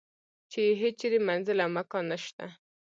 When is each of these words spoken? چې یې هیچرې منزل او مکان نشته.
چې 0.51 0.59
یې 0.67 0.73
هیچرې 0.83 1.19
منزل 1.27 1.57
او 1.65 1.69
مکان 1.77 2.03
نشته. 2.11 2.45